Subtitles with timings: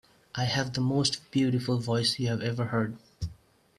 [0.33, 2.97] I have the most beautiful voice you have ever heard.